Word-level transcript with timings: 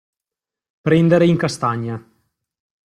Prendere 0.81 1.27
in 1.27 1.37
castagna. 1.37 2.03